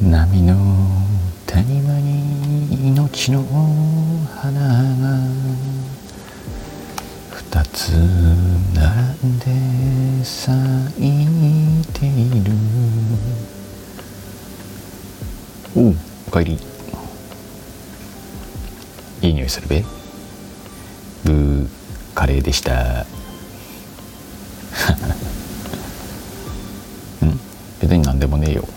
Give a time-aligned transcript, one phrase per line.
[0.00, 0.54] 波の
[1.44, 3.42] 谷間に命の
[4.32, 4.68] 花が
[7.32, 7.88] 二つ
[8.74, 9.46] 並んで
[10.24, 10.52] 咲
[11.00, 11.26] い
[11.92, 12.52] ている。
[15.74, 15.96] おう
[16.28, 16.56] おかえり。
[19.20, 19.84] いい匂いするべ。
[21.24, 21.68] ブー
[22.14, 23.04] カレーでした。
[27.20, 27.40] うん
[27.80, 28.68] 別に何でもねえよ。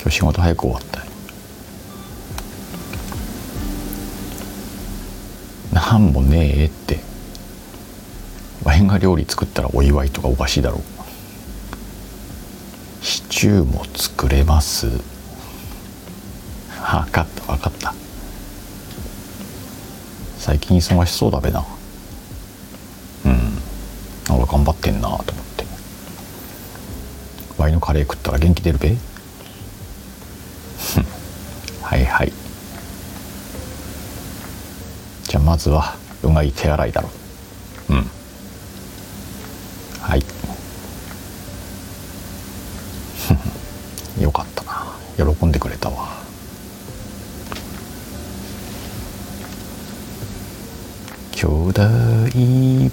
[0.00, 1.06] 今日仕事早く終わったよ。
[5.74, 7.00] なんもねえって。
[8.64, 10.80] ワインが料理作ったらお祝いとかおかしいだろう。
[13.04, 14.86] シチューも作れます。
[16.80, 17.94] 分かった分かった。
[20.38, 21.62] 最近忙しそうだべな。
[23.26, 23.58] うん。
[24.28, 25.66] なんか頑張ってんなと思って。
[27.58, 28.96] ワイのカレー食ったら元気出るべ？
[31.90, 32.32] はいはい。
[35.24, 37.10] じゃあまずはうがい手洗いだろ。
[37.88, 38.06] ううん。
[40.00, 40.22] はい。
[44.22, 44.86] よかったな。
[45.16, 46.10] 喜んでくれたわ。
[51.32, 51.82] 兄弟
[52.36, 52.90] 船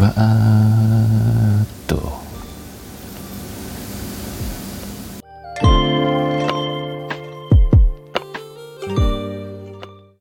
[0.00, 0.12] は